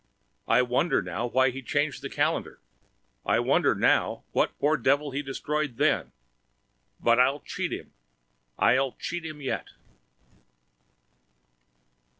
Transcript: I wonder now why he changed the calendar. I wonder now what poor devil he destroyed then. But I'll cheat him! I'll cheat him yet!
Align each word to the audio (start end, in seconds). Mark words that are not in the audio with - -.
I 0.47 0.63
wonder 0.63 1.03
now 1.03 1.27
why 1.27 1.51
he 1.51 1.61
changed 1.61 2.01
the 2.01 2.09
calendar. 2.09 2.59
I 3.23 3.39
wonder 3.39 3.75
now 3.75 4.23
what 4.31 4.57
poor 4.57 4.75
devil 4.75 5.11
he 5.11 5.21
destroyed 5.21 5.77
then. 5.77 6.11
But 6.99 7.19
I'll 7.19 7.41
cheat 7.41 7.71
him! 7.71 7.93
I'll 8.57 8.93
cheat 8.93 9.23
him 9.23 9.41
yet! 9.43 9.67